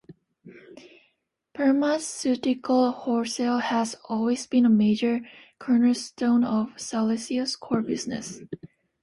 [1.55, 5.21] Pharmaceutical wholesale has always been a major
[5.59, 8.39] cornerstone of Celesio's core business.